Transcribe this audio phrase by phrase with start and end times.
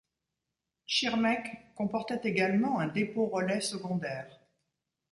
[0.87, 4.35] Schirmeck comportait également un dépôt-relais secondaire.